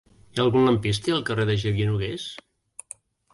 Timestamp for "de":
1.51-1.57